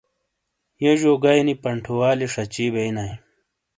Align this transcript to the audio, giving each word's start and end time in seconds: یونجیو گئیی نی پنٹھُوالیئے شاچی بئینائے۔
یونجیو 0.81 1.13
گئیی 1.23 1.43
نی 1.47 1.53
پنٹھُوالیئے 1.63 2.31
شاچی 2.33 2.65
بئینائے۔ 2.73 3.13